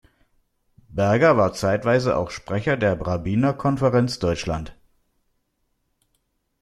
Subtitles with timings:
[0.89, 4.75] Berger war zeitweise auch Sprecher der Rabbinerkonferenz Deutschland.